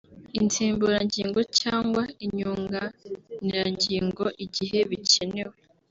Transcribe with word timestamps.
insimburangingo 0.39 1.39
cyangwa 1.59 2.03
inyunganirangingo 2.25 4.23
igihe 4.45 4.79
bikenewe 4.89 5.55